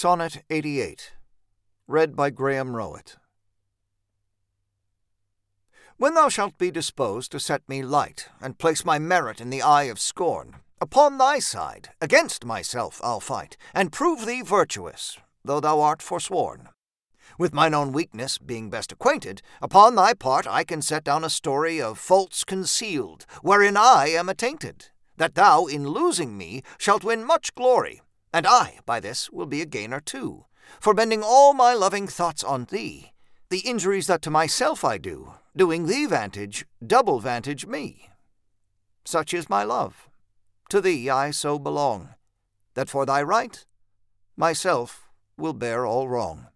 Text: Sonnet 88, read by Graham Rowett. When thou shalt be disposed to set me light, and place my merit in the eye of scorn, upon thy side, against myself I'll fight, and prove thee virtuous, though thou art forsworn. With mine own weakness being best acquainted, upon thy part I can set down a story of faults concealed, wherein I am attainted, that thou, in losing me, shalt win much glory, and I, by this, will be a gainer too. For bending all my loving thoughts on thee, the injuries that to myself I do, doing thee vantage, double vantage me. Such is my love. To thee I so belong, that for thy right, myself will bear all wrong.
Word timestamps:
Sonnet 0.00 0.42
88, 0.48 1.12
read 1.86 2.16
by 2.16 2.30
Graham 2.30 2.74
Rowett. 2.74 3.16
When 5.98 6.14
thou 6.14 6.30
shalt 6.30 6.56
be 6.56 6.70
disposed 6.70 7.30
to 7.32 7.38
set 7.38 7.68
me 7.68 7.82
light, 7.82 8.30
and 8.40 8.56
place 8.56 8.82
my 8.82 8.98
merit 8.98 9.42
in 9.42 9.50
the 9.50 9.60
eye 9.60 9.90
of 9.92 10.00
scorn, 10.00 10.56
upon 10.80 11.18
thy 11.18 11.38
side, 11.38 11.90
against 12.00 12.46
myself 12.46 12.98
I'll 13.04 13.20
fight, 13.20 13.58
and 13.74 13.92
prove 13.92 14.24
thee 14.24 14.40
virtuous, 14.40 15.18
though 15.44 15.60
thou 15.60 15.80
art 15.82 16.00
forsworn. 16.00 16.70
With 17.38 17.52
mine 17.52 17.74
own 17.74 17.92
weakness 17.92 18.38
being 18.38 18.70
best 18.70 18.92
acquainted, 18.92 19.42
upon 19.60 19.96
thy 19.96 20.14
part 20.14 20.46
I 20.46 20.64
can 20.64 20.80
set 20.80 21.04
down 21.04 21.24
a 21.24 21.28
story 21.28 21.78
of 21.78 21.98
faults 21.98 22.42
concealed, 22.42 23.26
wherein 23.42 23.76
I 23.76 24.06
am 24.08 24.30
attainted, 24.30 24.86
that 25.18 25.34
thou, 25.34 25.66
in 25.66 25.86
losing 25.86 26.38
me, 26.38 26.62
shalt 26.78 27.04
win 27.04 27.22
much 27.22 27.54
glory, 27.54 28.00
and 28.32 28.46
I, 28.46 28.78
by 28.86 29.00
this, 29.00 29.30
will 29.30 29.46
be 29.46 29.62
a 29.62 29.66
gainer 29.66 30.00
too. 30.00 30.44
For 30.80 30.94
bending 30.94 31.22
all 31.22 31.52
my 31.52 31.74
loving 31.74 32.06
thoughts 32.06 32.44
on 32.44 32.66
thee, 32.66 33.12
the 33.48 33.58
injuries 33.60 34.06
that 34.06 34.22
to 34.22 34.30
myself 34.30 34.84
I 34.84 34.98
do, 34.98 35.34
doing 35.56 35.86
thee 35.86 36.06
vantage, 36.06 36.64
double 36.86 37.18
vantage 37.18 37.66
me. 37.66 38.10
Such 39.04 39.34
is 39.34 39.50
my 39.50 39.64
love. 39.64 40.08
To 40.68 40.80
thee 40.80 41.10
I 41.10 41.32
so 41.32 41.58
belong, 41.58 42.10
that 42.74 42.88
for 42.88 43.04
thy 43.04 43.22
right, 43.22 43.64
myself 44.36 45.08
will 45.36 45.52
bear 45.52 45.84
all 45.84 46.08
wrong. 46.08 46.46